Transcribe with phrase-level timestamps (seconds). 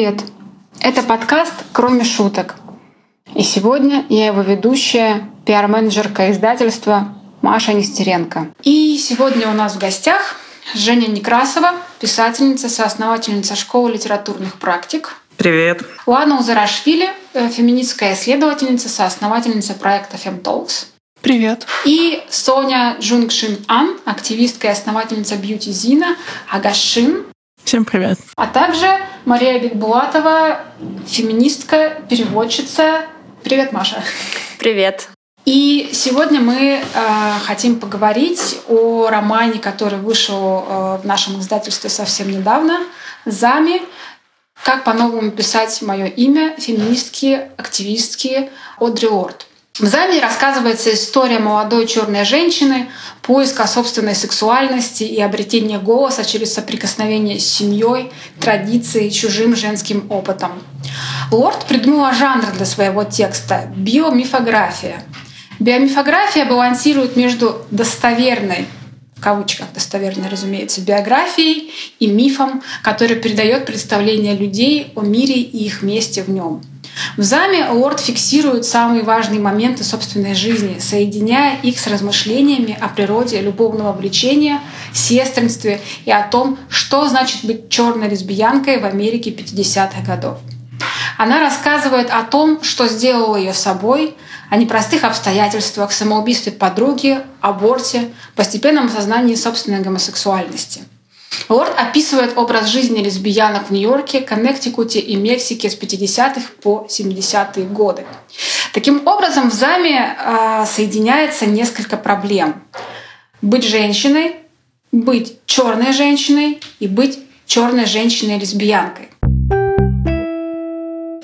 [0.00, 0.22] Привет!
[0.80, 2.54] Это подкаст «Кроме шуток».
[3.34, 7.12] И сегодня я его ведущая, пиар-менеджерка издательства
[7.42, 8.48] Маша Нестеренко.
[8.62, 10.36] И сегодня у нас в гостях
[10.74, 15.16] Женя Некрасова, писательница, соосновательница школы литературных практик.
[15.36, 15.84] Привет.
[16.06, 20.86] Лана Узарашвили, э, феминистская исследовательница, соосновательница проекта FemTalks.
[21.20, 21.66] Привет.
[21.84, 26.16] И Соня Джунгшин Ан, активистка и основательница бьюти-зина
[26.50, 27.26] Агашин.
[27.64, 28.18] Всем привет.
[28.36, 28.86] А также
[29.24, 30.60] Мария Бекбулатова,
[31.06, 33.06] феминистка, переводчица.
[33.42, 34.02] Привет, Маша.
[34.58, 35.08] Привет.
[35.44, 36.82] И сегодня мы э,
[37.44, 42.80] хотим поговорить о романе, который вышел э, в нашем издательстве совсем недавно,
[43.24, 43.82] «Зами.
[44.62, 46.54] Как по-новому писать мое имя.
[46.58, 49.46] Феминистки, активистки» Одри Орд.
[49.78, 52.88] В «Заме» рассказывается история молодой черной женщины,
[53.22, 60.52] поиска собственной сексуальности и обретения голоса через соприкосновение с семьей, традицией, чужим женским опытом.
[61.30, 65.02] Лорд придумала жанр для своего текста— биомифография.
[65.60, 68.66] Биомифография балансирует между достоверной
[69.16, 75.82] в кавычках достоверной, разумеется, биографией и мифом, который передает представление людей о мире и их
[75.82, 76.62] месте в нем—
[77.16, 83.40] в заме Лорд фиксирует самые важные моменты собственной жизни, соединяя их с размышлениями о природе
[83.40, 84.60] любовного влечения,
[84.92, 90.38] сестринстве и о том, что значит быть черной лесбиянкой в Америке 50-х годов.
[91.18, 94.14] Она рассказывает о том, что сделало ее собой,
[94.48, 100.82] о непростых обстоятельствах, самоубийстве подруги, аборте, постепенном осознании собственной гомосексуальности—
[101.48, 108.04] Лорд описывает образ жизни лесбиянок в Нью-Йорке, Коннектикуте и Мексике с 50-х по 70-е годы.
[108.72, 112.62] Таким образом, в заме э, соединяется несколько проблем.
[113.42, 114.36] Быть женщиной,
[114.92, 119.08] быть черной женщиной и быть черной женщиной-лесбиянкой.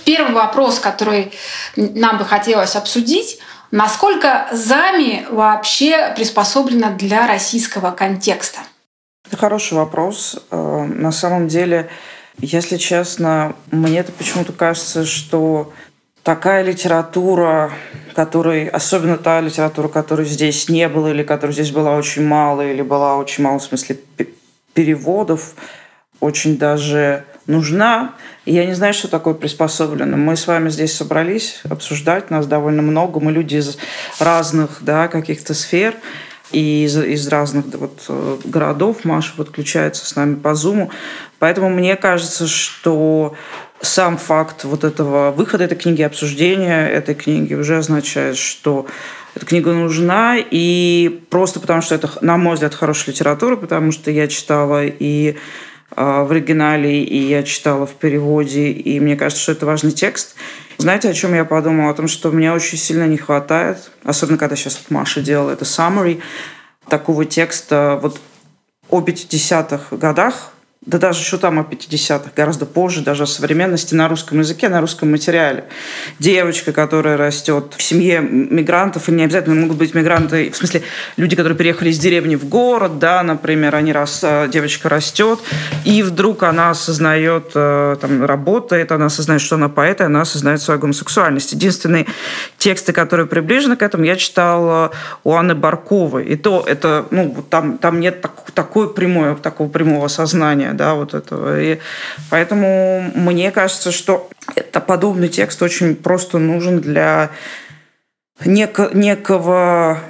[0.05, 1.33] Первый вопрос, который
[1.77, 3.39] нам бы хотелось обсудить,
[3.71, 8.61] насколько зами вообще приспособлена для российского контекста–
[9.27, 10.39] это хороший вопрос.
[10.51, 11.89] Э, на самом деле,
[12.39, 15.73] если честно, мне это почему-то кажется, что
[16.23, 17.73] такая литература,
[18.15, 22.83] которой, особенно та литература, которой здесь не было, или которой здесь была очень мало, или
[22.83, 23.99] была очень мало в смысле
[24.75, 25.55] переводов,
[26.21, 28.15] очень даже нужна.
[28.45, 30.17] я не знаю, что такое приспособлено.
[30.17, 33.79] Мы с вами здесь собрались обсуждать, нас довольно много, мы люди из
[34.19, 35.95] разных да, каких-то сфер
[36.53, 39.05] и из, из разных вот, э, городов.
[39.05, 40.91] Маша подключается с нами по Зуму.
[41.39, 43.35] Поэтому мне кажется, что
[43.81, 48.87] сам факт вот этого выхода этой книги, обсуждения этой книги уже означает, что
[49.35, 54.11] эта книга нужна, и просто потому, что это, на мой взгляд, хорошая литература, потому что
[54.11, 55.37] я читала и
[55.95, 60.37] э, в оригинале, и я читала в переводе, и мне кажется, что это важный текст.
[60.79, 61.91] Знаете, о чем я подумала?
[61.91, 66.21] О том, что мне очень сильно не хватает, особенно когда сейчас Маша делала это summary,
[66.89, 68.21] такого текста вот
[68.91, 70.53] о 50-х годах,
[70.87, 74.81] да даже что там о 50-х, гораздо позже, даже о современности на русском языке, на
[74.81, 75.65] русском материале.
[76.21, 80.83] Девочка, которая растет в семье мигрантов, и не обязательно могут быть мигранты, в смысле,
[81.17, 85.41] люди, которые переехали из деревни в город, да, например, они рас, э, девочка растет,
[85.85, 90.63] и вдруг она осознает, э, там, работает, она осознает, что она поэт, и она осознает
[90.63, 91.53] свою гомосексуальность.
[91.53, 92.07] Единственные
[92.59, 94.93] тексты, которые приближены к этому, я читала
[95.25, 96.27] у Анны Барковой.
[96.27, 101.15] И то это, ну, там, там нет так, такой прямой, такого прямого сознания да, вот
[101.15, 101.61] этого.
[101.61, 101.79] И
[102.31, 107.31] поэтому мне кажется, что это подобный текст очень просто нужен для
[108.45, 110.01] неко, некого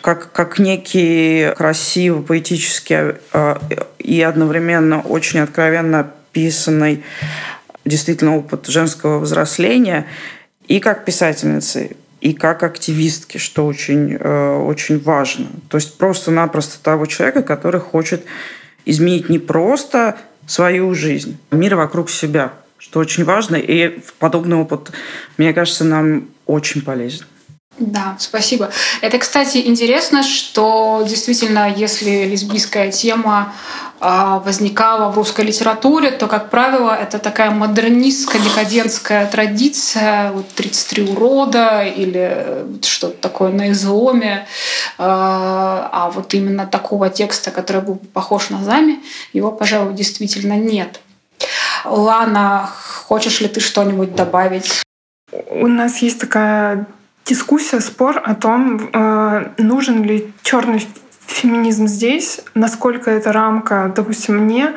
[0.00, 3.56] как, как некий красивый, поэтический э,
[3.98, 7.02] и одновременно очень откровенно описанный
[7.84, 10.06] действительно опыт женского взросления
[10.68, 15.46] и как писательницы, и как активистки, что очень, э, очень важно.
[15.68, 18.24] То есть просто-напросто того человека, который хочет
[18.86, 20.16] изменить не просто
[20.46, 23.56] свою жизнь, а мир вокруг себя, что очень важно.
[23.56, 24.92] И подобный опыт,
[25.36, 27.26] мне кажется, нам очень полезен.
[27.78, 28.70] Да, спасибо.
[29.02, 33.52] Это, кстати, интересно, что действительно, если лесбийская тема
[34.00, 41.82] возникала в русской литературе, то, как правило, это такая модернистская, декадентская традиция, вот 33 урода
[41.82, 44.46] или что-то такое на изломе.
[44.98, 49.00] А, а вот именно такого текста, который был похож на Зами,
[49.32, 51.00] его, пожалуй, действительно нет.
[51.84, 52.68] Лана,
[53.06, 54.82] хочешь ли ты что-нибудь добавить?
[55.50, 56.86] У нас есть такая
[57.24, 60.86] дискуссия, спор о том, э, нужен ли черный
[61.26, 64.72] феминизм здесь, насколько эта рамка, допустим, мне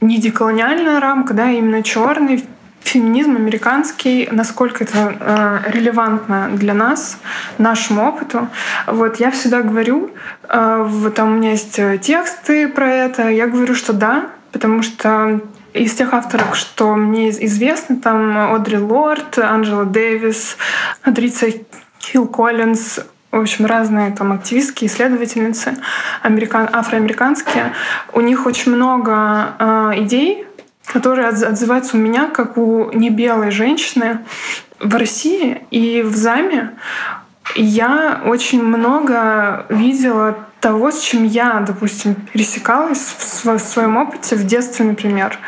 [0.00, 2.44] не деколониальная рамка, да, а именно черный
[2.80, 7.18] феминизм американский, насколько это э, релевантно для нас,
[7.58, 8.48] нашему опыту.
[8.86, 10.10] Вот я всегда говорю,
[10.48, 15.40] э, вот там у меня есть тексты про это, я говорю, что да, потому что
[15.74, 20.56] из тех авторов, что мне известно, там Одри Лорд, Анджела Дэвис,
[21.02, 21.46] Адрица
[22.00, 25.76] Хилл Коллинз, в общем, разные там активистки, исследовательницы
[26.22, 27.72] американ, афроамериканские.
[28.12, 30.46] У них очень много э, идей,
[30.86, 34.20] которые отзываются у меня как у небелой женщины
[34.80, 36.74] в России и в ЗАМе.
[37.54, 42.98] Я очень много видела того, с чем я, допустим, пересекалась
[43.44, 45.38] в своем опыте в детстве, например,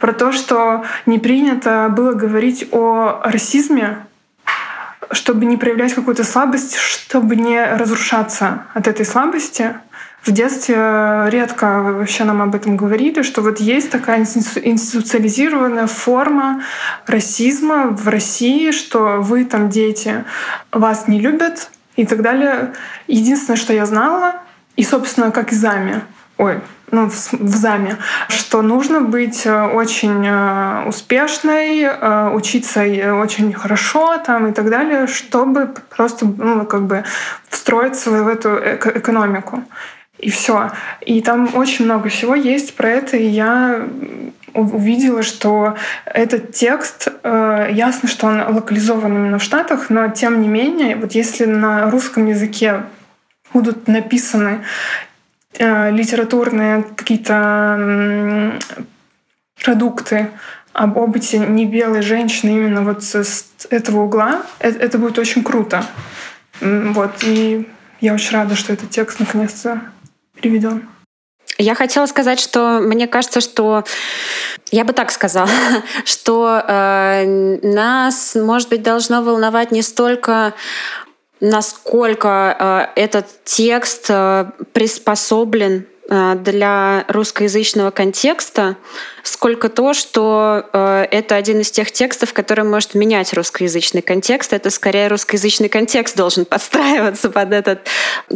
[0.00, 4.06] про то, что не принято было говорить о расизме,
[5.12, 9.74] чтобы не проявлять какую-то слабость, чтобы не разрушаться от этой слабости.
[10.22, 10.76] В детстве
[11.28, 16.62] редко вообще нам об этом говорили, что вот есть такая институциализированная форма
[17.06, 20.24] расизма в России, что вы там дети,
[20.72, 22.74] вас не любят и так далее.
[23.06, 24.34] Единственное, что я знала,
[24.76, 26.02] и, собственно, как и заме,
[26.40, 26.60] ой,
[26.90, 27.98] ну, в, в ЗАМе,
[28.28, 32.80] что нужно быть э, очень э, успешной, э, учиться
[33.14, 37.04] очень хорошо там и так далее, чтобы просто ну, как бы
[37.48, 39.62] встроиться в эту экономику.
[40.18, 40.70] И все.
[41.02, 43.86] И там очень много всего есть про это, и я
[44.52, 50.96] увидела, что этот текст, ясно, что он локализован именно в Штатах, но тем не менее,
[50.96, 52.82] вот если на русском языке
[53.54, 54.62] будут написаны
[55.58, 58.58] литературные какие-то
[59.62, 60.30] продукты
[60.72, 65.84] об опыте не белой женщины именно вот с этого угла, это, это будет очень круто.
[66.60, 67.68] Вот, и
[68.00, 69.80] я очень рада, что этот текст наконец-то
[70.34, 70.88] переведен.
[71.58, 73.84] Я хотела сказать, что мне кажется, что
[74.70, 75.50] я бы так сказала,
[76.04, 80.54] что э, нас, может быть, должно волновать не столько
[81.40, 88.76] насколько э, этот текст э, приспособлен для русскоязычного контекста,
[89.22, 94.52] сколько то, что э, это один из тех текстов, который может менять русскоязычный контекст.
[94.52, 97.86] Это скорее русскоязычный контекст должен подстраиваться под этот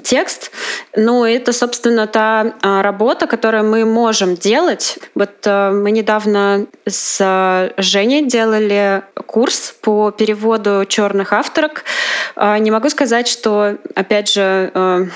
[0.02, 0.50] текст.
[0.96, 4.98] Ну, это, собственно, та э, работа, которую мы можем делать.
[5.14, 11.84] Вот э, мы недавно с Женей делали курс по переводу черных авторок.
[12.36, 15.06] Э, не могу сказать, что, опять же, э,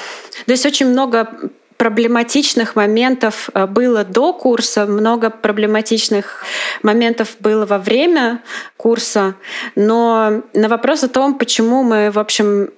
[0.47, 6.45] то есть очень много проблематичных моментов э, было до курса, много проблематичных
[6.83, 8.43] моментов было во время
[8.77, 9.37] курса,
[9.77, 12.71] но на вопрос о том, почему мы, в общем,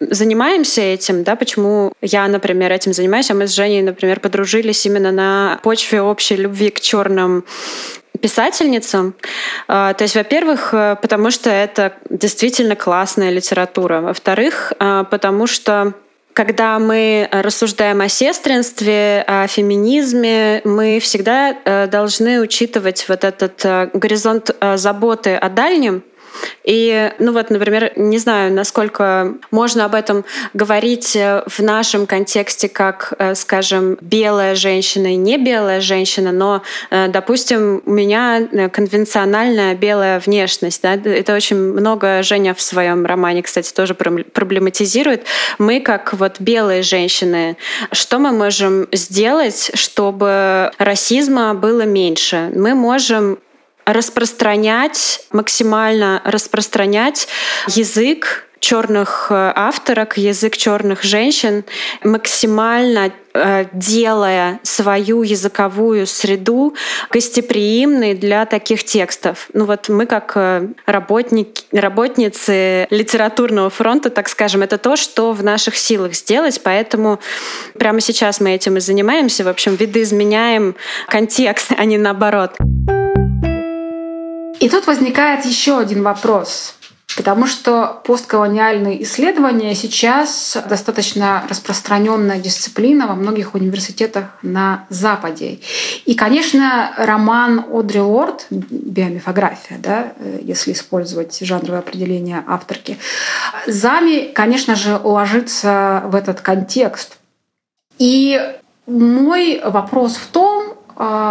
[0.00, 5.12] занимаемся этим, да, почему я, например, этим занимаюсь, а мы с Женей, например, подружились именно
[5.12, 7.44] на почве общей любви к черным
[8.20, 9.14] писательницам.
[9.68, 14.00] А, то есть, во-первых, э, потому что это действительно классная литература.
[14.00, 15.94] Во-вторых, э, потому что
[16.34, 23.90] когда мы рассуждаем о сестринстве, о феминизме, мы всегда э, должны учитывать вот этот э,
[23.92, 26.02] горизонт э, заботы о дальнем,
[26.64, 30.24] и, ну вот, например, не знаю, насколько можно об этом
[30.54, 36.62] говорить э, в нашем контексте, как, э, скажем, белая женщина и не белая женщина, но,
[36.90, 40.82] э, допустим, у меня конвенциональная белая внешность.
[40.82, 40.94] Да?
[40.94, 45.24] Это очень много Женя в своем романе, кстати, тоже проблематизирует.
[45.58, 47.56] Мы, как вот белые женщины,
[47.90, 52.50] что мы можем сделать, чтобы расизма было меньше?
[52.54, 53.38] Мы можем
[53.84, 57.28] распространять, максимально распространять
[57.68, 61.64] язык черных э, авторок, язык черных женщин,
[62.04, 66.74] максимально э, делая свою языковую среду
[67.10, 69.48] гостеприимной для таких текстов.
[69.52, 75.42] Ну вот мы как э, работники, работницы литературного фронта, так скажем, это то, что в
[75.42, 77.18] наших силах сделать, поэтому
[77.76, 79.42] прямо сейчас мы этим и занимаемся.
[79.42, 80.76] В общем, видоизменяем
[81.08, 82.52] контекст, а не наоборот.
[84.60, 86.76] И тут возникает еще один вопрос.
[87.16, 95.60] Потому что постколониальные исследования сейчас достаточно распространенная дисциплина во многих университетах на Западе.
[96.06, 102.96] И, конечно, роман Одри Лорд, биомифография, да, если использовать жанровое определение авторки,
[103.66, 107.18] Зами, конечно же, ложится в этот контекст.
[107.98, 108.40] И
[108.86, 110.61] мой вопрос в том,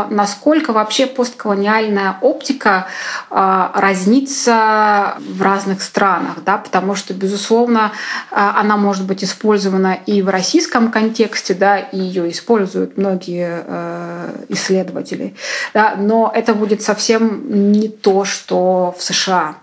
[0.10, 2.88] насколько вообще постколониальная оптика
[3.30, 7.92] а, разнится в разных странах, да, потому что, безусловно,
[8.32, 14.46] а, она может быть использована и в российском контексте, да, и ее используют многие э,
[14.50, 15.36] исследователи,
[15.74, 19.56] да, но это будет совсем не то, что в США.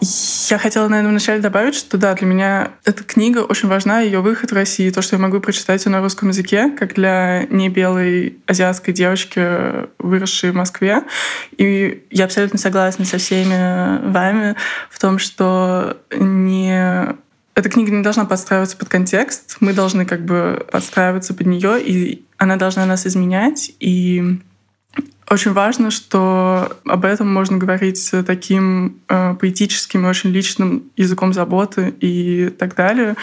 [0.00, 4.50] Я хотела, наверное, вначале добавить, что да, для меня эта книга очень важна, ее выход
[4.50, 8.38] в России, то, что я могу прочитать ее на русском языке, как для не белой
[8.46, 11.02] азиатской девочки, выросшей в Москве.
[11.56, 14.54] И я абсолютно согласна со всеми вами
[14.90, 17.16] в том, что не
[17.54, 22.24] эта книга не должна подстраиваться под контекст, мы должны как бы подстраиваться под нее, и
[22.36, 23.72] она должна нас изменять.
[23.80, 24.38] И
[25.28, 31.94] очень важно, что об этом можно говорить таким э, поэтическим и очень личным языком заботы
[32.00, 33.16] и так далее.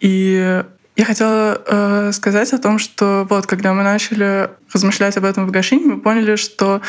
[0.00, 0.62] И
[0.94, 5.50] я хотела э, сказать о том, что вот когда мы начали размышлять об этом в
[5.50, 6.80] Гашине, мы поняли, что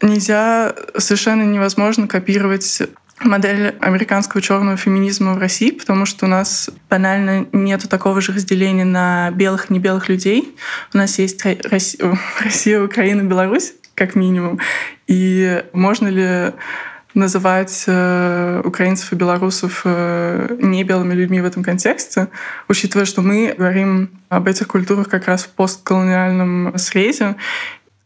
[0.00, 2.82] нельзя, совершенно невозможно копировать
[3.20, 8.84] модель американского черного феминизма в России, потому что у нас банально нету такого же разделения
[8.84, 10.56] на белых и небелых людей.
[10.92, 14.58] У нас есть Россия Украина, Беларусь, как минимум.
[15.06, 16.52] И можно ли
[17.14, 22.28] называть э, украинцев и белорусов э, не белыми людьми в этом контексте,
[22.68, 27.36] учитывая, что мы говорим об этих культурах как раз в постколониальном срезе.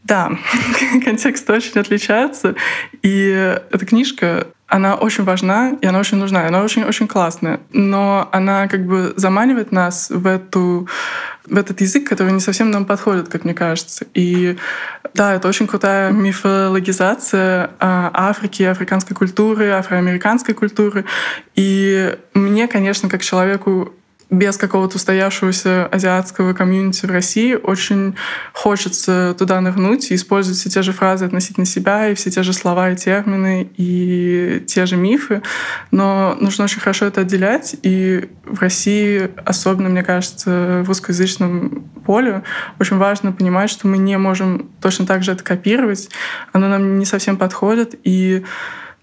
[0.08, 0.32] Да,
[1.04, 2.54] контекст очень отличается.
[3.02, 3.28] И
[3.70, 7.60] эта книжка она очень важна, и она очень нужна, и она очень-очень классная.
[7.72, 10.88] Но она как бы заманивает нас в эту
[11.46, 14.06] в этот язык, который не совсем нам подходит, как мне кажется.
[14.12, 14.58] И
[15.14, 21.06] да, это очень крутая мифологизация а, Африки, африканской культуры, афроамериканской культуры.
[21.54, 23.94] И мне, конечно, как человеку
[24.30, 28.14] без какого-то устоявшегося азиатского комьюнити в России очень
[28.52, 32.52] хочется туда нырнуть и использовать все те же фразы относительно себя и все те же
[32.52, 35.42] слова и термины и те же мифы.
[35.90, 37.76] Но нужно очень хорошо это отделять.
[37.82, 42.42] И в России, особенно, мне кажется, в русскоязычном поле,
[42.78, 46.10] очень важно понимать, что мы не можем точно так же это копировать.
[46.52, 47.98] Оно нам не совсем подходит.
[48.04, 48.44] И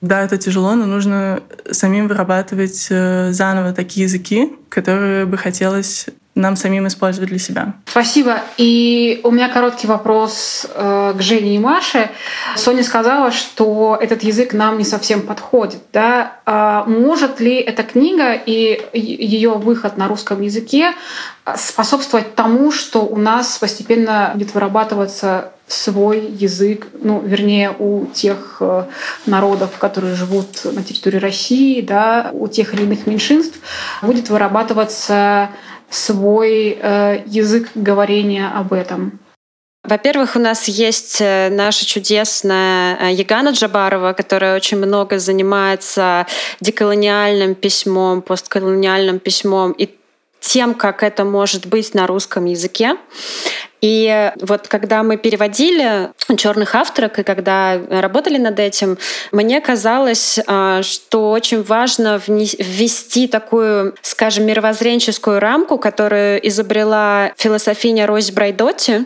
[0.02, 6.58] да, это тяжело, но нужно самим вырабатывать э, заново такие языки, которые бы хотелось нам
[6.58, 7.74] самим использовать для себя.
[7.86, 8.42] Спасибо.
[8.58, 12.10] И у меня короткий вопрос э, к Жене и Маше.
[12.58, 15.80] Соня сказала, что этот язык нам не совсем подходит.
[15.94, 16.40] Да?
[16.46, 20.94] А может ли эта книга и ее выход на русском языке
[21.56, 28.86] способствовать тому, что у нас постепенно будет вырабатываться свой язык, ну, вернее, у тех э,
[29.26, 33.58] народов, которые живут на территории России, да, у тех или иных меньшинств,
[34.04, 35.50] будет вырабатываться
[35.96, 39.20] свой э, язык говорения об этом.
[39.84, 46.26] Во-первых, у нас есть э, наша чудесная Ягана Джабарова, которая очень много занимается
[46.60, 49.90] деколониальным письмом, постколониальным письмом и
[50.40, 52.98] тем, как это может быть на русском языке.
[53.82, 58.98] И вот когда мы переводили черных авторок и когда работали над этим,
[59.32, 68.32] мне казалось, а, что очень важно ввести такую, скажем, мировоззренческую рамку, которую изобрела философиня Рози
[68.32, 69.06] Брайдотти,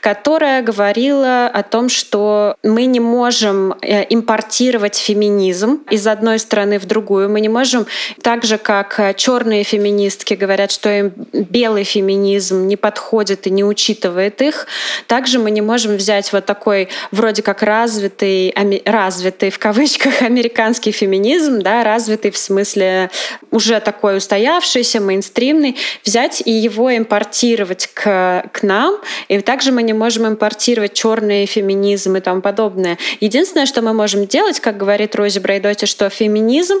[0.00, 6.84] которая говорила о том, что мы не можем э, импортировать феминизм из одной страны в
[6.84, 7.30] другую.
[7.30, 7.86] Мы не можем,
[8.22, 14.09] так же как черные феминистки говорят, что им белый феминизм не подходит и не учитывает
[14.10, 14.66] учитывает их.
[15.06, 21.60] Также мы не можем взять вот такой вроде как развитый, развитый в кавычках американский феминизм,
[21.62, 23.10] да, развитый в смысле
[23.50, 28.96] уже такой устоявшийся, мейнстримный, взять и его импортировать к, к нам.
[29.28, 32.98] И также мы не можем импортировать черный феминизм и тому подобное.
[33.20, 36.78] Единственное, что мы можем делать, как говорит Рози Брайдоти, что феминизм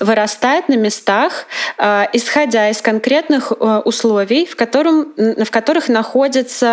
[0.00, 1.46] вырастает на местах,
[1.78, 6.71] э, исходя из конкретных э, условий, в, котором, в которых находится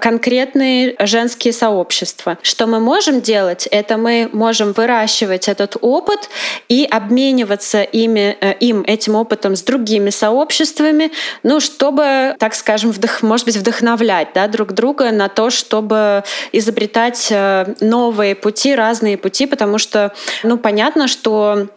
[0.00, 2.38] конкретные женские сообщества.
[2.42, 6.28] Что мы можем делать, это мы можем выращивать этот опыт
[6.68, 11.10] и обмениваться ими, э, им, этим опытом с другими сообществами,
[11.42, 17.28] ну, чтобы, так скажем, вдох, может быть, вдохновлять да, друг друга на то, чтобы изобретать
[17.30, 21.68] э, новые пути, разные пути, потому что, ну, понятно, что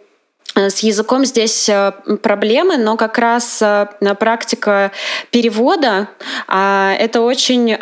[0.56, 1.92] с языком здесь э,
[2.22, 3.86] проблемы, но как раз э,
[4.18, 4.92] практика
[5.30, 6.08] перевода
[6.46, 7.76] а, это очень,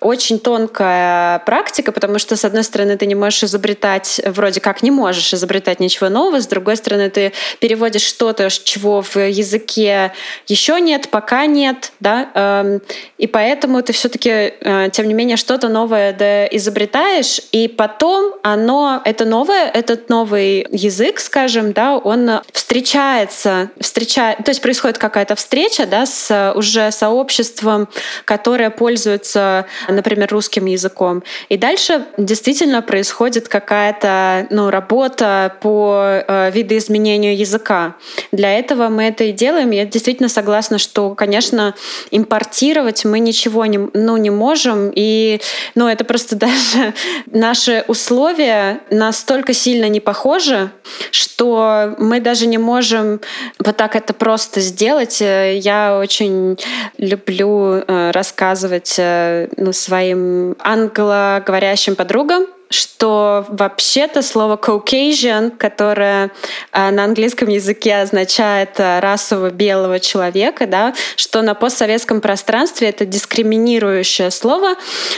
[0.00, 4.90] очень тонкая практика, потому что, с одной стороны, ты не можешь изобретать, вроде как не
[4.90, 10.12] можешь изобретать ничего нового, с другой стороны, ты переводишь что-то, чего в языке
[10.46, 12.82] еще нет, пока нет, да, эм,
[13.18, 14.54] и поэтому ты все-таки,
[14.92, 21.20] тем не менее, что-то новое да, изобретаешь, и потом оно, это новое, этот новый язык,
[21.20, 27.88] скажем, да, он встречается, встречает, то есть происходит какая-то встреча да, с уже сообществом,
[28.24, 31.22] которое пользуется, например, русским языком.
[31.48, 37.96] И дальше действительно происходит какая-то ну, работа по э, видоизменению языка.
[38.32, 39.70] Для этого мы это и делаем.
[39.70, 41.74] Я действительно согласна, что, конечно,
[42.10, 44.90] импортировать мы ничего не, ну, не можем.
[44.94, 45.40] И
[45.74, 46.94] ну, это просто даже
[47.26, 50.70] наши условия настолько сильно не похожи,
[51.10, 53.20] что мы даже не можем
[53.58, 55.20] вот так это просто сделать.
[55.20, 56.58] Я очень
[56.98, 66.30] люблю э, рассказывать э, ну, своим англоговорящим подругам что вообще-то слово Caucasian, которое
[66.72, 73.06] э, на английском языке означает э, расово белого человека, да, что на постсоветском пространстве это
[73.06, 74.74] дискриминирующее слово,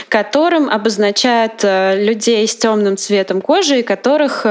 [0.09, 4.45] которым обозначают э, людей с темным цветом кожи, и которых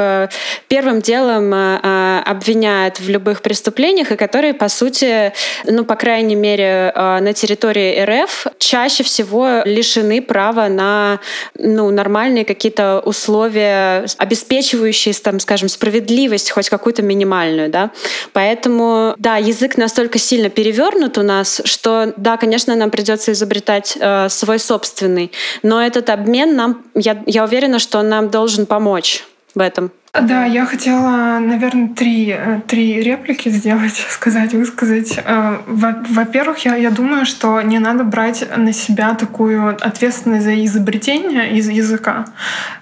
[0.68, 5.32] первым делом обвиняют в любых преступлениях, и которые, по сути,
[5.64, 11.20] ну, по крайней мере, на территории РФ чаще всего лишены права на
[11.58, 17.90] ну, нормальные какие-то условия, обеспечивающие, там, скажем, справедливость, хоть какую-то минимальную, да.
[18.32, 24.28] Поэтому, да, язык настолько сильно перевернут у нас, что, да, конечно, нам придется изобретать э,
[24.28, 29.24] свой собственный, но этот обмен нам, я, я уверена, что он нам должен помочь
[29.54, 29.90] в этом.
[30.12, 35.18] Да, я хотела, наверное, три, э, три реплики сделать, сказать, высказать.
[35.24, 41.56] Э, во-первых, я, я думаю, что не надо брать на себя такую ответственность за изобретение
[41.56, 42.24] из языка,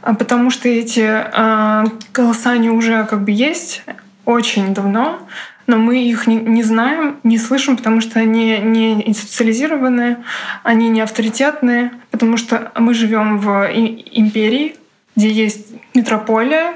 [0.02, 3.82] а потому что эти э, голоса, они уже как бы есть
[4.24, 5.18] очень давно,
[5.66, 10.18] но мы их не, не знаем, не слышим, потому что они не институциализированные,
[10.62, 14.76] они не авторитетные, потому что мы живем в империи,
[15.16, 16.74] где есть метрополия,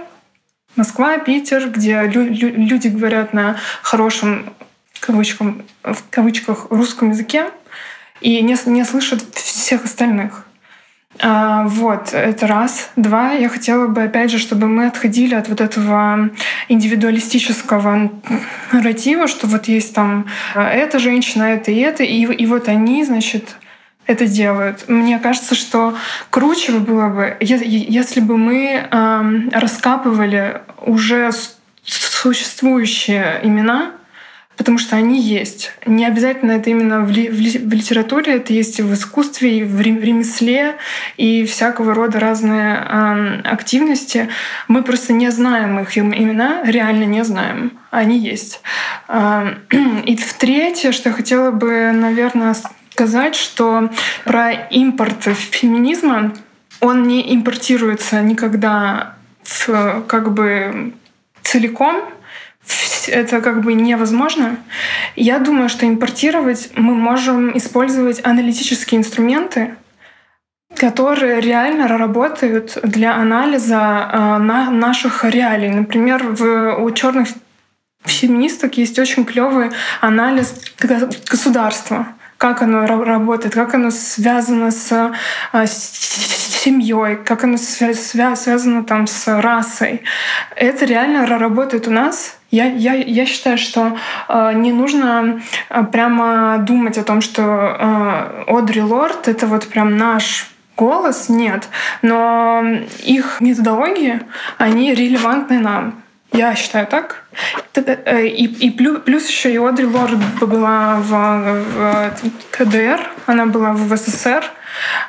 [0.76, 4.54] Москва, Питер, где лю- лю- люди говорят на хорошем
[5.00, 7.50] кавычкам, в кавычках русском языке
[8.20, 10.46] и не, не слышат всех остальных.
[11.18, 12.90] А, вот, это раз.
[12.96, 16.30] Два, я хотела бы, опять же, чтобы мы отходили от вот этого
[16.68, 18.10] индивидуалистического
[18.72, 23.04] нарратива, что вот есть там а, эта женщина, это и это, и, и вот они,
[23.04, 23.56] значит,
[24.10, 24.88] это делают.
[24.88, 25.96] Мне кажется, что
[26.30, 28.88] круче было бы, если бы мы
[29.52, 31.30] раскапывали уже
[31.84, 33.92] существующие имена,
[34.56, 35.72] потому что они есть.
[35.86, 39.60] Не обязательно это именно в, ли, в, ли, в литературе, это есть и в искусстве,
[39.60, 40.76] и в ремесле,
[41.16, 44.28] и всякого рода разные э, активности.
[44.68, 47.78] Мы просто не знаем их имена, реально не знаем.
[47.90, 48.60] Они есть.
[49.08, 49.54] Э,
[50.04, 52.54] и в третье, что я хотела бы, наверное,
[53.00, 53.88] сказать, что
[54.26, 56.34] про импорт феминизма
[56.80, 60.92] он не импортируется никогда в, как бы
[61.42, 61.96] целиком.
[63.08, 64.58] Это как бы невозможно.
[65.16, 69.76] Я думаю, что импортировать мы можем использовать аналитические инструменты,
[70.76, 75.70] которые реально работают для анализа э, на наших реалий.
[75.70, 77.28] Например, в, у черных
[78.04, 79.70] феминисток есть очень клевый
[80.02, 80.54] анализ
[81.30, 82.08] государства
[82.40, 85.12] как оно работает, как оно связано с,
[85.52, 90.04] а, семьей, как оно связано там с расой.
[90.56, 92.38] Это реально работает у нас.
[92.50, 93.94] Я, я, я считаю, что
[94.28, 99.98] э, не нужно э, прямо думать о том, что э, Одри Лорд— это вот прям
[99.98, 101.68] наш голос, нет.
[102.00, 102.64] Но
[103.04, 104.22] их методологии,
[104.56, 106.02] они релевантны нам.
[106.32, 107.24] Я считаю так.
[107.74, 112.12] Э, и, и плюс, плюс еще и Одри Лорд была в, в
[112.50, 114.44] КДР, она была в СССР,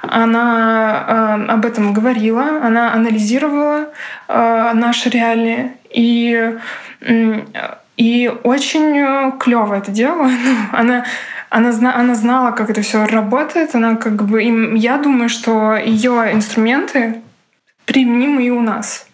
[0.01, 3.89] она э, об этом говорила, она анализировала
[4.27, 5.71] э, наши реалии.
[5.89, 6.57] И,
[7.97, 10.29] и очень клево это делала.
[10.43, 11.05] Ну, она
[11.51, 13.75] она, зна она знала, как это все работает.
[13.75, 17.21] Она как бы, им, я думаю, что ее инструменты
[17.86, 19.05] применимы и у нас.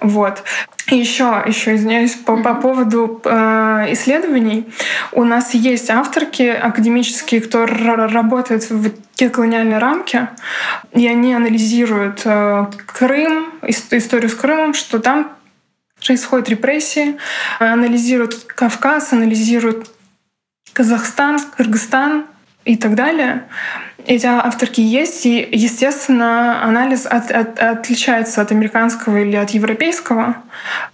[0.00, 0.42] Вот.
[0.88, 4.68] Еще, еще извиняюсь, по, по поводу э, исследований.
[5.12, 10.28] У нас есть авторки академические, кто работают в деколониальной рамке,
[10.92, 15.32] и они анализируют э, Крым, историю с Крымом, что там
[16.04, 17.16] происходят репрессии,
[17.58, 19.90] анализируют Кавказ, анализируют
[20.74, 22.26] Казахстан, Кыргызстан
[22.64, 23.44] и так далее.
[24.06, 30.36] Эти авторки есть, и, естественно, анализ от, от, отличается от американского или от европейского,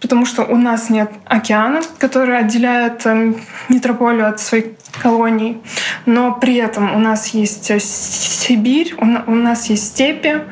[0.01, 3.35] потому что у нас нет океана, который отделяет э,
[3.69, 4.67] метрополию от своих
[5.03, 5.61] колоний,
[6.07, 10.43] но при этом у нас есть э, Сибирь, у, нас есть степи,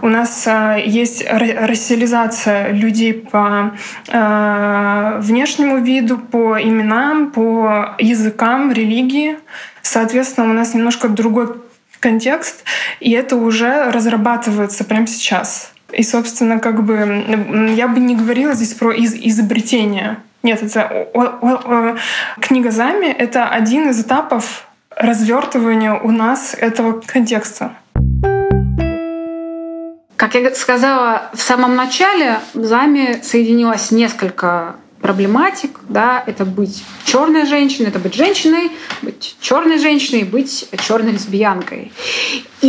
[0.00, 3.72] у нас э, есть рассиализация людей по
[4.08, 9.38] э, внешнему виду, по именам, по языкам, религии.
[9.82, 11.48] Соответственно, у нас немножко другой
[12.00, 12.64] контекст,
[13.00, 15.72] и это уже разрабатывается прямо сейчас.
[15.92, 20.18] И, собственно, как бы я бы не говорила здесь про из изобретение.
[20.42, 21.96] Нет, это о, о, о,
[22.40, 27.72] книга Зами— это один из этапов развертывания у нас этого контекста.
[30.16, 37.44] Как я сказала в самом начале, в Заме соединилось несколько проблематик, да, это быть черной
[37.44, 38.70] женщиной, это быть женщиной,
[39.02, 41.92] быть черной женщиной, быть черной лесбиянкой.
[42.62, 42.68] И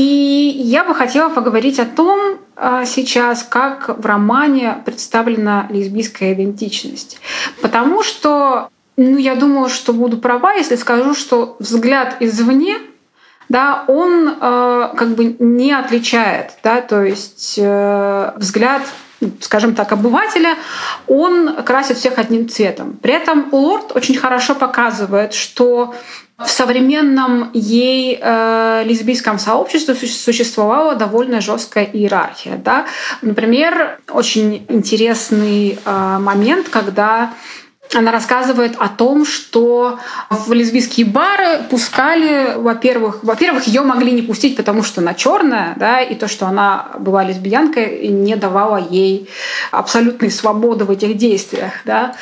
[0.65, 7.19] я бы хотела поговорить о том а, сейчас, как в романе представлена лесбийская идентичность.
[7.61, 12.77] Потому что, ну, я думаю, что буду права, если скажу, что взгляд извне
[13.49, 18.81] да, он э, как бы не отличает, да, то есть э, взгляд
[19.39, 20.55] скажем так, обывателя,
[21.07, 22.97] он красит всех одним цветом.
[23.01, 25.93] При этом Лорд очень хорошо показывает, что
[26.37, 32.57] в современном ей э, лесбийском сообществе существовала довольно жесткая иерархия.
[32.57, 32.85] Да?
[33.21, 37.33] Например, очень интересный э, момент, когда
[37.95, 44.55] она рассказывает о том, что в лесбийские бары пускали, во-первых, во-первых, ее могли не пустить,
[44.55, 49.29] потому что она черная, да, и то, что она была лесбиянкой, не давало ей
[49.71, 52.15] абсолютной свободы в этих действиях, да.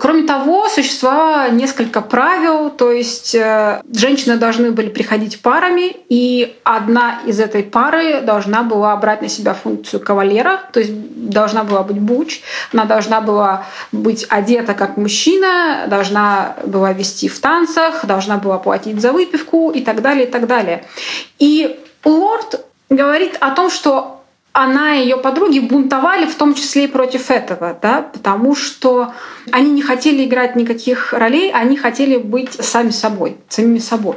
[0.00, 7.20] Кроме того, существовало несколько правил, то есть э, женщины должны были приходить парами, и одна
[7.24, 11.98] из этой пары должна была брать на себя функцию кавалера, то есть должна была быть
[11.98, 12.40] буч,
[12.72, 19.00] она должна была быть одета как мужчина, должна была вести в танцах, должна была платить
[19.00, 20.84] за выпивку и так далее, и так далее.
[21.38, 24.18] И Лорд говорит о том, что
[24.52, 29.12] она и ее подруги бунтовали в том числе и против этого, да, потому что
[29.52, 34.16] они не хотели играть никаких ролей, они хотели быть сами собой, самими собой.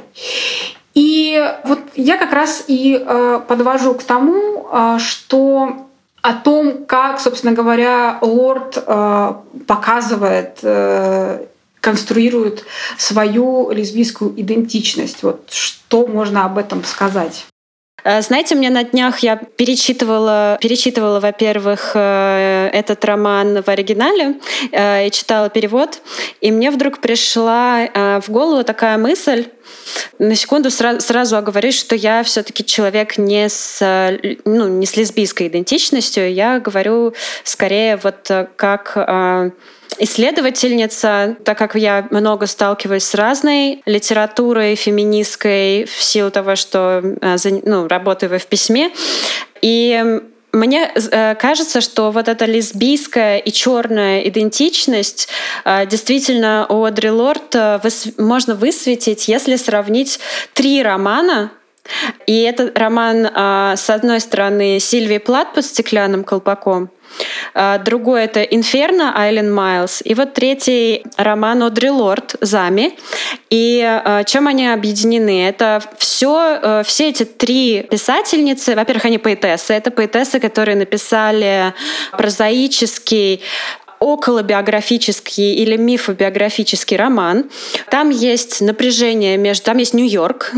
[0.93, 5.87] И вот я как раз и э, подвожу к тому, э, что
[6.21, 9.33] о том, как, собственно говоря, Лорд э,
[9.67, 11.45] показывает, э,
[11.79, 12.63] конструирует
[12.97, 15.23] свою лесбийскую идентичность.
[15.23, 17.45] Вот что можно об этом сказать?
[18.03, 24.35] Э, знаете, мне на днях я перечитывала, перечитывала, во-первых, э, этот роман в оригинале
[24.71, 26.01] э, и читала перевод,
[26.41, 27.87] и мне вдруг пришла
[28.21, 29.45] в голову такая мысль,
[30.19, 33.79] на секунду сразу, сразу оговорюсь, что я все-таки человек не с,
[34.45, 36.31] ну, не с лесбийской идентичностью.
[36.33, 38.97] Я говорю скорее вот как
[39.99, 47.35] исследовательница, так как я много сталкиваюсь с разной литературой феминистской в силу того, что э,
[47.63, 48.91] ну, работаю в письме.
[49.61, 55.27] И мне э, кажется, что вот эта лесбийская и черная идентичность
[55.65, 57.55] э, действительно у Одри Лорд
[58.17, 60.19] можно высветить, если сравнить
[60.53, 61.51] три романа,
[62.27, 63.25] и этот роман,
[63.75, 66.89] с одной стороны, Сильвии Плат под стеклянным колпаком,
[67.53, 70.01] а, другой— это «Инферно» Айлен Майлз.
[70.03, 72.93] И вот третий роман Одри Лорд «Зами».
[73.49, 75.47] И а, чем они объединены?
[75.47, 79.73] Это все, все эти три писательницы, во-первых, они поэтессы.
[79.73, 81.73] Это поэтессы, которые написали
[82.13, 83.41] прозаический
[84.01, 87.45] околобиографический или мифобиографический роман.
[87.89, 89.65] Там есть напряжение между...
[89.65, 90.53] Там есть Нью-Йорк,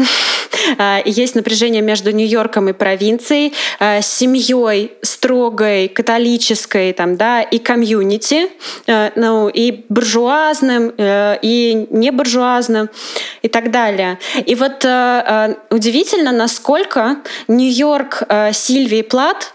[1.06, 8.47] есть напряжение между Нью-Йорком и провинцией, а, семьей строгой, католической, там, да, и комьюнити,
[8.88, 12.89] а, ну, и буржуазным, э, и не буржуазным,
[13.41, 14.19] и так далее.
[14.45, 14.86] И вот
[15.69, 17.17] удивительно, насколько
[17.49, 19.53] Нью-Йорк Сильвии Плат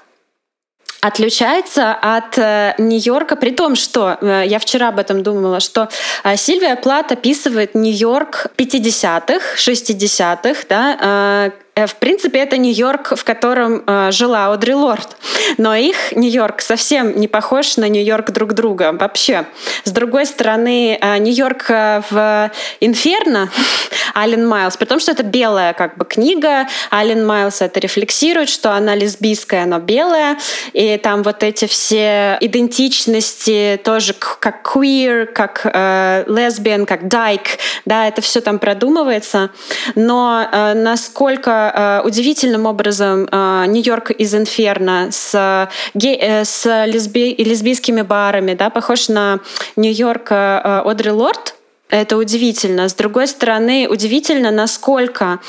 [1.00, 5.88] отличается от э, Нью-Йорка, при том, что э, я вчера об этом думала, что
[6.24, 11.50] э, Сильвия Плат описывает Нью-Йорк 50-х, 60-х, да, Э,
[11.86, 15.16] в принципе, это Нью-Йорк, в котором э, жила Одри Лорд.
[15.58, 19.46] Но их Нью-Йорк совсем не похож на Нью-Йорк друг друга вообще.
[19.84, 23.50] С другой стороны, э, Нью-Йорк э, в «Инферно»
[24.16, 28.72] Ален Майлз, при том, что это белая как бы книга, Ален Майлз это рефлексирует, что
[28.72, 30.38] она лесбийская, но белая,
[30.72, 38.08] и там вот эти все идентичности тоже как queer, как э, lesbian, как dyke, да,
[38.08, 39.50] это все там продумывается.
[39.94, 47.34] Но э, насколько э, удивительным образом э, Нью-Йорк из Инферно с, гей, э, с лесби,
[47.36, 49.40] лесбийскими барами, да, похож на
[49.76, 51.54] Нью-Йорк Одри Лорд,
[51.88, 52.88] это удивительно.
[52.88, 55.40] С другой стороны, удивительно, насколько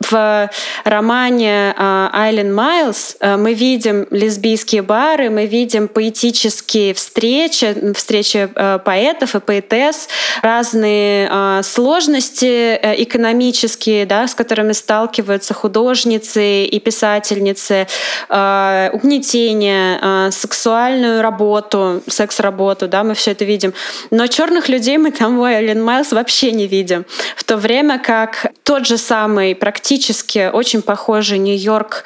[0.00, 0.50] в
[0.84, 8.78] романе а, Айлен Майлз а, мы видим лесбийские бары, мы видим поэтические встречи, встречи а,
[8.78, 10.08] поэтов и поэтесс,
[10.42, 17.86] разные сложности э, экономические, да, с которыми сталкиваются художницы и писательницы,
[18.28, 23.74] угнетение, сексуальную работу, секс-работу, да, мы все это видим.
[24.10, 27.06] Но черных людей мы там у Айлен Майлз вообще не видим.
[27.34, 32.04] В то время как тот же самый, практически очень похожий Нью-Йорк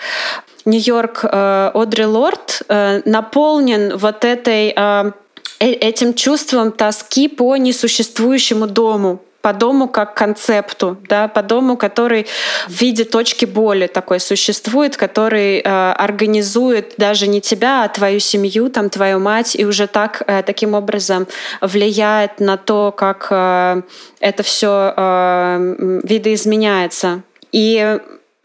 [0.64, 5.12] Нью-Йорк э, Одри Лорд э, наполнен вот этой э,
[5.58, 12.26] этим чувством тоски по несуществующему дому, по дому как концепту, да, по дому, который
[12.68, 18.70] в виде точки боли такой существует, который э, организует даже не тебя, а твою семью,
[18.70, 21.26] там, твою мать, и уже так э, таким образом
[21.60, 23.82] влияет на то, как э,
[24.20, 27.22] это все э, видоизменяется.
[27.50, 27.98] И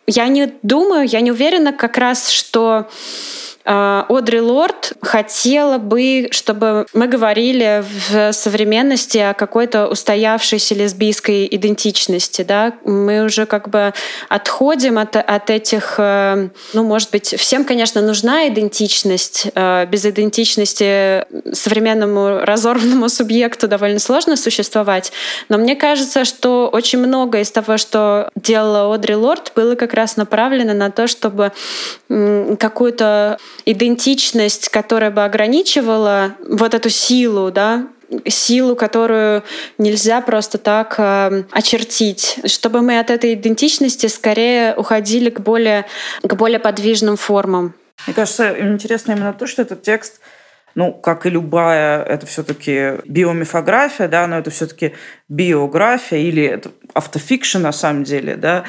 [0.08, 2.88] я не думаю, я не уверена как раз, что
[3.68, 12.44] Одри Лорд хотела бы, чтобы мы говорили в современности о какой-то устоявшейся лесбийской идентичности.
[12.44, 12.74] Да?
[12.86, 13.94] Мы уже как бы
[14.30, 15.96] отходим от, от этих...
[15.98, 19.48] Э, ну, может быть, всем, конечно, нужна идентичность.
[19.54, 25.12] Э, без идентичности современному разорванному субъекту довольно сложно существовать.
[25.50, 30.16] Но мне кажется, что очень много из того, что делала Одри Лорд, было как раз
[30.16, 31.52] направлено на то, чтобы
[32.08, 37.88] какую-то идентичность, которая бы ограничивала вот эту силу, да,
[38.28, 39.44] силу, которую
[39.78, 45.86] нельзя просто так э, очертить, чтобы мы от этой идентичности скорее уходили к более,
[46.24, 47.74] к более подвижным формам.
[48.06, 50.22] Мне кажется, интересно именно то, что этот текст
[50.76, 54.94] ну, как и любая, это все-таки биомифография, да, но это все-таки
[55.28, 58.64] биография или это автофикшн на самом деле, да,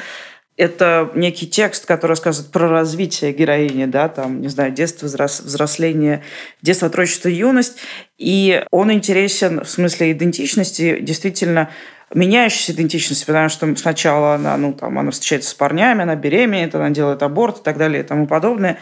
[0.59, 6.21] это некий текст, который рассказывает про развитие героини, да, там, не знаю, детство, взросление,
[6.61, 7.77] детство, отрочество, юность.
[8.17, 11.69] И он интересен в смысле идентичности, действительно,
[12.13, 16.89] меняющейся идентичности, потому что сначала она, ну, там, она встречается с парнями, она беременеет, она
[16.89, 18.79] делает аборт и так далее и тому подобное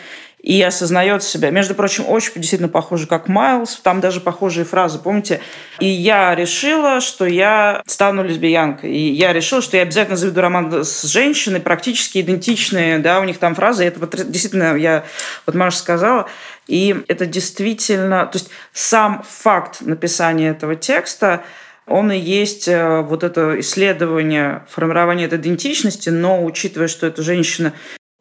[0.48, 1.50] и осознает себя.
[1.50, 3.82] Между прочим, очень действительно похоже, как Майлз.
[3.84, 5.42] Там даже похожие фразы, помните?
[5.82, 8.94] И я решила, что я стану лесбиянкой.
[8.94, 13.40] И я решила, что я обязательно заведу роман с женщиной, практически идентичные, да, у них
[13.40, 13.84] там фразы.
[13.84, 15.04] Это действительно, я,
[15.46, 16.30] вот Маша сказала,
[16.66, 21.44] и это действительно, то есть сам факт написания этого текста,
[21.88, 27.74] он и есть э, вот это исследование, формирование этой идентичности, но учитывая, что эта женщина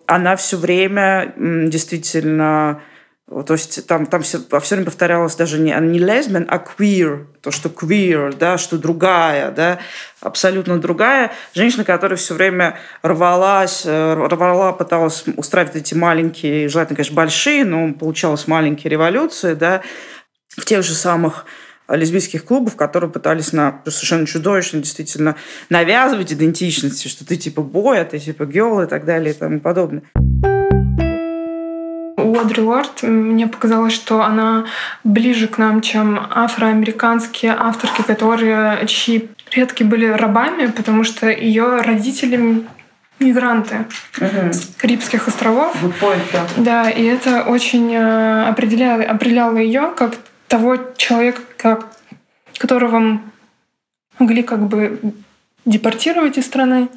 [0.06, 2.80] она все время действительно
[3.28, 7.26] то есть там, там все, все время повторялось даже не, не lesbian, а queer.
[7.42, 9.80] То, что queer, да, что другая, да,
[10.20, 11.32] абсолютно другая.
[11.52, 17.92] Женщина, которая все время рвалась, э, рвала, пыталась устраивать эти маленькие, желательно, конечно, большие, но
[17.94, 19.82] получалось маленькие революции, да,
[20.56, 21.46] в тех же самых
[21.88, 25.36] лесбийских клубов, которые пытались на совершенно чудовищно действительно
[25.70, 29.60] навязывать идентичности, что ты типа бой, а ты типа геол и так далее и тому
[29.60, 30.02] подобное.
[32.16, 34.66] У Одри Лорд мне показалось, что она
[35.04, 42.64] ближе к нам, чем афроамериканские авторки, которые чьи предки были рабами, потому что ее родители
[43.18, 43.86] мигранты
[44.20, 44.52] угу.
[44.52, 45.74] с Карибских островов.
[46.00, 46.46] Point, да.
[46.56, 50.16] да, и это очень э, определяло, определяло ее как
[50.48, 51.80] того человека,
[52.58, 53.20] которого
[54.18, 55.14] могли как бы
[55.66, 56.88] депортировать из страны,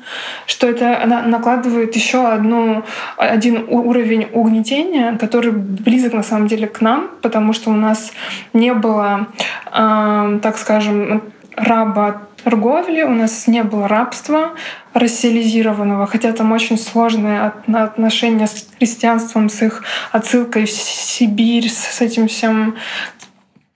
[0.46, 2.84] что это накладывает еще одну,
[3.18, 8.12] один уровень угнетения, который близок на самом деле к нам, потому что у нас
[8.54, 9.28] не было,
[9.74, 11.24] э, так скажем,
[11.56, 14.52] раба торговли, у нас не было рабства
[14.94, 22.28] рассиализированного, хотя там очень сложные отношения с христианством, с их отсылкой в Сибирь, с этим
[22.28, 22.76] всем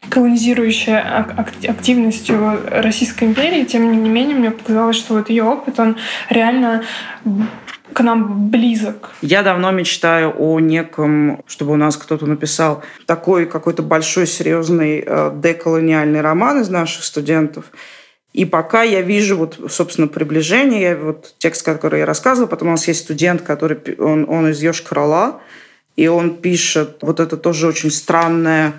[0.10, 1.00] колонизирующая
[1.68, 5.98] активностью Российской империи, тем не менее, мне показалось, что вот ее опыт, он
[6.30, 6.84] реально
[7.94, 9.12] к нам близок.
[9.22, 15.32] Я давно мечтаю о неком, чтобы у нас кто-то написал такой какой-то большой серьезный э,
[15.36, 17.66] деколониальный роман из наших студентов.
[18.34, 22.72] И пока я вижу вот, собственно, приближение, я, вот текст, который я рассказывала, потом у
[22.72, 25.40] нас есть студент, который, он, он из Йошкар-Ола,
[25.96, 28.74] и он пишет вот это тоже очень странное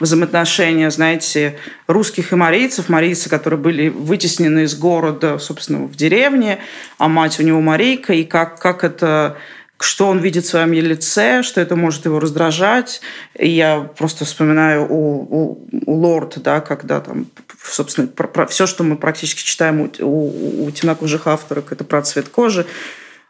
[0.00, 2.88] взаимоотношения, знаете, русских и марийцев.
[2.88, 6.58] Марийцы, которые были вытеснены из города, собственно, в деревне,
[6.98, 9.36] а мать у него марийка, и как, как это
[9.80, 13.00] что он видит в своем лице, что это может его раздражать.
[13.38, 17.26] И я просто вспоминаю у, у, у Лорд, да, когда там,
[17.62, 22.02] собственно, про, про все, что мы практически читаем у, у, у темнокожих авторов, это про
[22.02, 22.66] цвет кожи.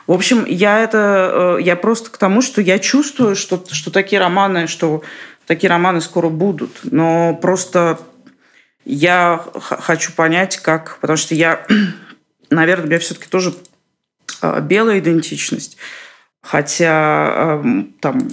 [0.07, 4.18] В общем, я это, э, я просто к тому, что я чувствую, что, что такие
[4.18, 5.02] романы, что
[5.48, 6.78] такие романы скоро будут.
[6.84, 7.98] Но просто
[8.84, 10.98] я хочу понять, как...
[11.00, 11.66] Потому что я,
[12.50, 13.54] наверное, у меня все-таки тоже
[14.40, 15.76] а, белая идентичность.
[16.40, 17.61] Хотя
[18.00, 18.28] там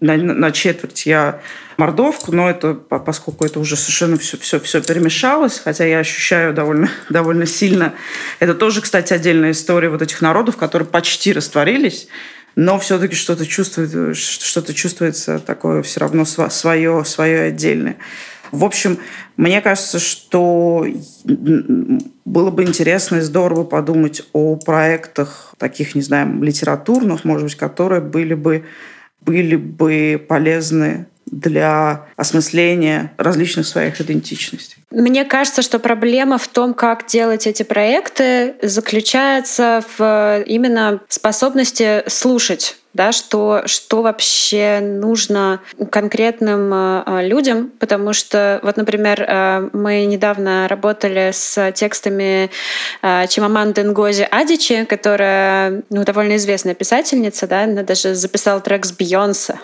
[0.00, 1.40] на, на четверть я
[1.76, 6.88] мордовку, но это, поскольку это уже совершенно все, все, все перемешалось, хотя я ощущаю довольно,
[7.10, 7.94] довольно сильно.
[8.38, 12.08] Это тоже, кстати, отдельная история вот этих народов, которые почти растворились,
[12.56, 17.96] но все-таки что-то чувствует, что-то чувствуется такое все равно свое, свое отдельное.
[18.50, 18.98] В общем,
[19.38, 20.86] мне кажется, что
[21.24, 28.02] было бы интересно и здорово подумать о проектах таких, не знаю, литературных, может быть, которые
[28.02, 28.64] были бы,
[29.22, 34.76] были бы полезны для осмысления различных своих идентичностей.
[34.90, 42.76] Мне кажется, что проблема в том, как делать эти проекты, заключается в именно способности слушать
[42.94, 50.68] да, что, что вообще нужно конкретным э, людям, потому что, вот, например, э, мы недавно
[50.68, 52.50] работали с текстами
[53.02, 58.92] э, Чимаманды Нгози Адичи, которая ну, довольно известная писательница, да, она даже записала трек с
[58.92, 59.58] Бейонсе.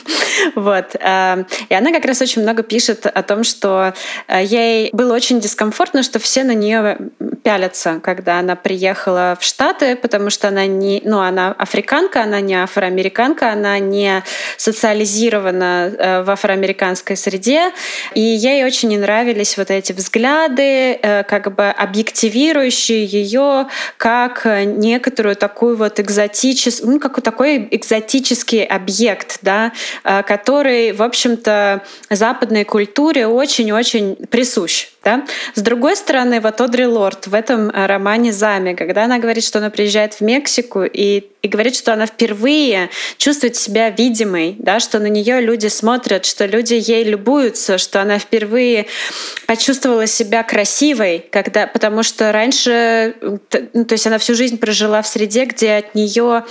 [0.54, 0.94] вот.
[1.00, 3.92] Э, и она как раз очень много пишет о том, что
[4.28, 6.98] э, ей было очень дискомфортно, что все на нее
[7.48, 12.54] пялятся, когда она приехала в Штаты, потому что она не, ну, она африканка, она не
[12.54, 14.22] афроамериканка, она не
[14.58, 17.70] социализирована э, в афроамериканской среде,
[18.12, 25.34] и ей очень не нравились вот эти взгляды, э, как бы объективирующие ее как некоторую
[25.34, 29.72] такую вот экзотическую, ну, как такой экзотический объект, да,
[30.04, 31.80] э, который, в общем-то,
[32.10, 34.88] западной культуре очень-очень присущ.
[35.08, 35.24] Да?
[35.54, 39.58] С другой стороны, вот Одри Лорд в этом э, романе «Зами», когда она говорит, что
[39.58, 44.98] она приезжает в Мексику и, и говорит, что она впервые чувствует себя видимой, да, что
[44.98, 48.86] на нее люди смотрят, что люди ей любуются, что она впервые
[49.46, 55.08] почувствовала себя красивой, когда, потому что раньше, ну, то есть она всю жизнь прожила в
[55.08, 56.44] среде, где от нее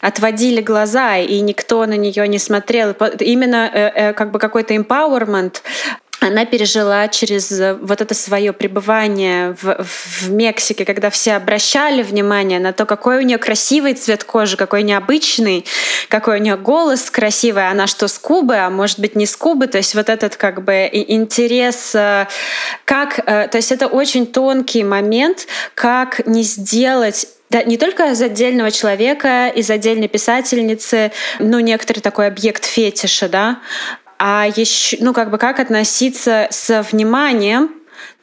[0.00, 2.94] отводили глаза, и никто на нее не смотрел.
[3.18, 5.62] Именно э, э, как бы какой-то empowerment
[6.24, 12.58] она пережила через э, вот это свое пребывание в, в Мексике, когда все обращали внимание
[12.58, 15.66] на то, какой у нее красивый цвет кожи, какой необычный,
[16.08, 19.66] какой у нее голос красивый, она что с Кубы, а может быть не с Кубы,
[19.66, 22.26] то есть вот этот как бы интерес, э,
[22.86, 28.20] как, э, то есть это очень тонкий момент, как не сделать да, не только из
[28.20, 33.60] отдельного человека, из отдельной писательницы, ну, некоторый такой объект фетиша, да,
[34.18, 37.70] а еще, ну, как бы как относиться с вниманием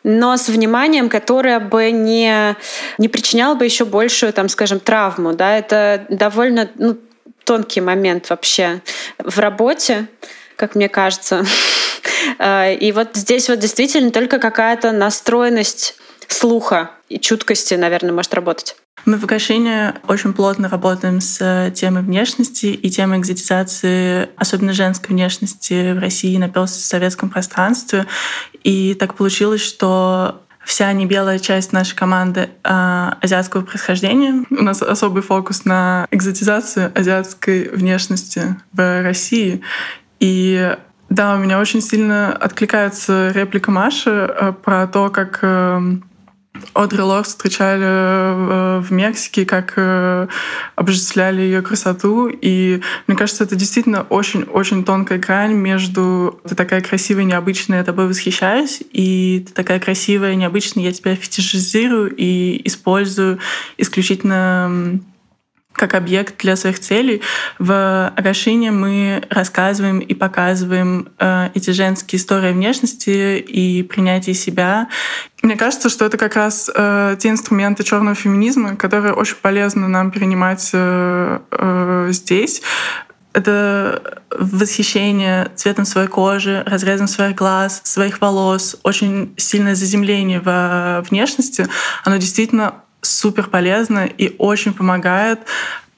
[0.03, 2.55] но с вниманием, которое бы не,
[2.97, 5.33] не причиняло бы еще большую, там, скажем, травму.
[5.33, 5.57] Да?
[5.57, 6.97] Это довольно ну,
[7.43, 8.81] тонкий момент вообще
[9.19, 10.07] в работе,
[10.55, 11.45] как мне кажется.
[12.37, 15.95] А, и вот здесь вот действительно только какая-то настроенность
[16.27, 18.75] слуха и чуткости, наверное, может работать.
[19.05, 25.93] Мы в Гашине очень плотно работаем с темой внешности и темой экзотизации, особенно женской внешности
[25.93, 28.05] в России на постсоветском пространстве.
[28.63, 34.45] И так получилось, что вся небелая часть нашей команды э, азиатского происхождения.
[34.51, 39.61] У нас особый фокус на экзотизацию азиатской внешности в России.
[40.19, 40.77] И
[41.09, 45.81] да, у меня очень сильно откликается реплика Маши э, про то, как э,
[46.73, 50.27] Одри Лор встречали э, в Мексике, как э,
[50.75, 52.29] обожествляли ее красоту.
[52.29, 58.07] И мне кажется, это действительно очень-очень тонкая грань между «ты такая красивая, необычная, я тобой
[58.07, 63.39] восхищаюсь», и «ты такая красивая, необычная, я тебя фетишизирую и использую
[63.77, 64.99] исключительно
[65.73, 67.21] как объект для своих целей.
[67.57, 74.89] В Агашине мы рассказываем и показываем э, эти женские истории внешности и принятия себя.
[75.41, 80.11] Мне кажется, что это как раз э, те инструменты черного феминизма, которые очень полезно нам
[80.11, 82.61] перенимать э, э, здесь
[83.33, 91.67] это восхищение цветом своей кожи, разрезом своих глаз, своих волос, очень сильное заземление во внешности,
[92.03, 95.39] оно действительно супер полезно и очень помогает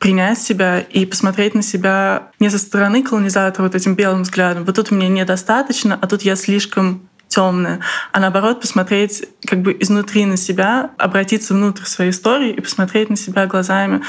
[0.04, 4.66] принять себя и посмотреть на себя не со стороны колонизатора вот этим белым взглядом.
[4.66, 7.80] Вот тут мне недостаточно, а тут я слишком темная,
[8.12, 13.16] а наоборот посмотреть как бы изнутри на себя, обратиться внутрь своей истории и посмотреть на
[13.16, 14.02] себя глазами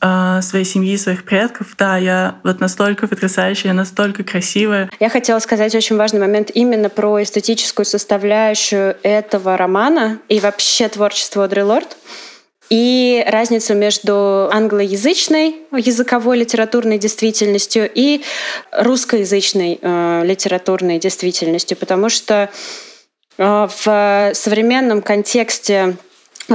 [0.00, 1.68] э, своей семьи, своих предков.
[1.76, 4.90] Да, я вот настолько потрясающая, настолько красивая.
[5.00, 11.44] Я хотела сказать очень важный момент именно про эстетическую составляющую этого романа и вообще творчества
[11.44, 11.96] Одри Лорд
[12.70, 18.22] и разницу между англоязычной языковой литературной действительностью и
[18.72, 22.50] русскоязычной э, литературной действительностью, потому что
[23.38, 25.96] э, в современном контексте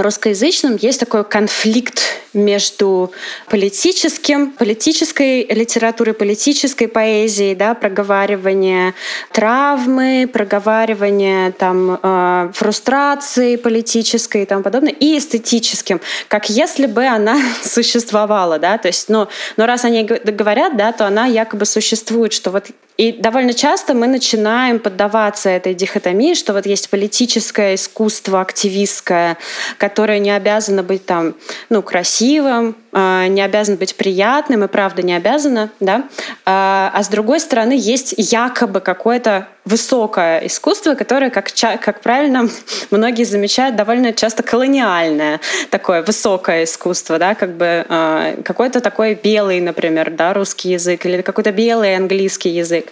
[0.01, 2.01] русскоязычном есть такой конфликт
[2.33, 3.11] между
[3.49, 8.95] политическим, политической литературой, политической поэзией, да, проговаривание
[9.31, 17.39] травмы, проговаривание там, э, фрустрации политической и тому подобное, и эстетическим, как если бы она
[17.63, 18.57] существовала.
[18.57, 18.77] Да?
[18.77, 19.27] То есть, ну,
[19.57, 22.67] но раз они говорят, да, то она якобы существует, что вот
[22.97, 29.37] и довольно часто мы начинаем поддаваться этой дихотомии, что вот есть политическое искусство активистское,
[29.77, 31.33] которое не обязано быть там,
[31.69, 36.03] ну, красивым, а, не обязан быть приятным, и правда не обязано, да.
[36.45, 41.49] А, а с другой стороны есть якобы какое-то высокое искусство, которое, как,
[41.82, 42.49] как правильно
[42.91, 45.39] многие замечают, довольно часто колониальное
[45.70, 51.22] такое высокое искусство, да, как бы э, какой-то такой белый, например, да, русский язык или
[51.22, 52.88] какой-то белый английский язык.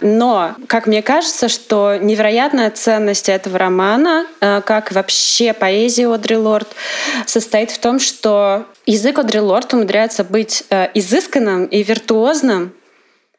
[0.00, 6.68] Но, как мне кажется, что невероятная ценность этого романа, э, как вообще поэзия Одри Лорд,
[7.24, 12.74] состоит в том, что язык Одри Лорд умудряется быть э, изысканным и виртуозным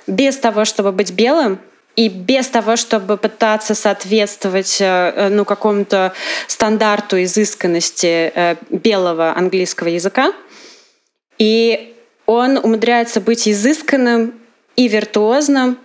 [0.08, 1.60] без того, чтобы быть белым,
[1.96, 6.14] и без того, чтобы пытаться соответствовать э, э, ну, какому-то
[6.48, 10.34] стандарту изысканности э, белого английского языка.
[11.38, 14.34] И он умудряется быть изысканным
[14.76, 15.78] и виртуозным,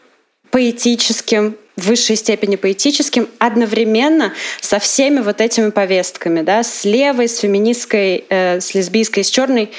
[0.51, 7.39] поэтическим, в высшей степени поэтическим, одновременно со всеми вот этими повестками, да, с левой, с
[7.39, 9.71] феминистской, э, с лесбийской, с черной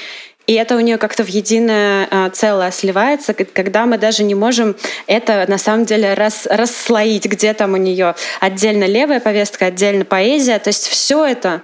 [0.46, 4.74] и это у нее как-то в единое а, целое сливается, когда мы даже не можем
[5.06, 10.58] это на самом деле рас, расслоить, где там у нее отдельно левая повестка, отдельно поэзия.
[10.58, 11.62] То есть все это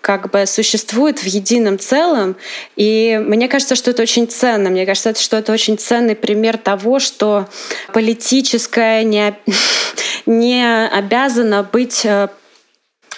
[0.00, 2.36] как бы существует в едином целом.
[2.76, 4.70] И мне кажется, что это очень ценно.
[4.70, 7.48] Мне кажется, что это очень ценный пример того, что
[7.92, 9.34] политическое не,
[10.26, 12.28] не обязано быть э,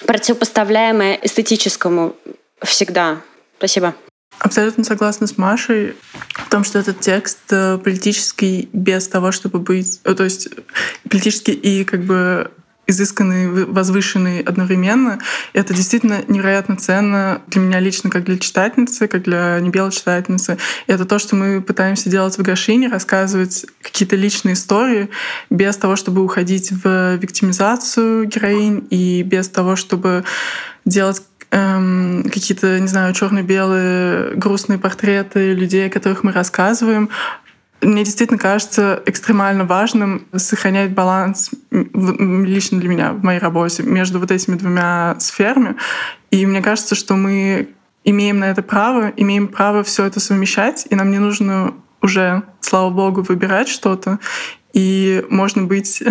[0.06, 2.16] противопоставляемое эстетическому
[2.62, 3.18] всегда.
[3.58, 3.94] Спасибо.
[4.42, 5.94] Абсолютно согласна с Машей
[6.32, 10.00] в том, что этот текст э, политический без того, чтобы быть...
[10.02, 10.48] Э, то есть
[11.04, 12.50] политический и как бы
[12.88, 15.20] изысканный, возвышенный одновременно.
[15.52, 20.58] И это действительно невероятно ценно для меня лично, как для читательницы, как для небелой читательницы.
[20.88, 25.08] И это то, что мы пытаемся делать в Гашине, рассказывать какие-то личные истории
[25.50, 30.24] без того, чтобы уходить в виктимизацию героинь и без того, чтобы
[30.84, 31.22] делать
[31.52, 37.10] эм, какие-то, не знаю, черно-белые грустные портреты людей, о которых мы рассказываем.
[37.80, 44.30] Мне действительно кажется экстремально важным сохранять баланс лично для меня в моей работе между вот
[44.30, 45.76] этими двумя сферами.
[46.30, 47.68] И мне кажется, что мы
[48.04, 52.90] имеем на это право, имеем право все это совмещать, и нам не нужно уже, слава
[52.90, 54.18] богу, выбирать что-то.
[54.72, 56.02] И можно быть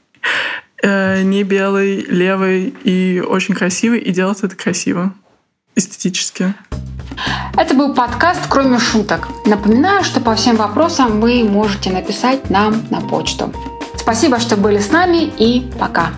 [0.86, 5.14] Э, не белый, левый и очень красивый, и делать это красиво,
[5.74, 6.52] эстетически.
[7.56, 9.28] Это был подкаст «Кроме шуток».
[9.46, 13.50] Напоминаю, что по всем вопросам вы можете написать нам на почту.
[13.96, 16.10] Спасибо, что были с нами и пока.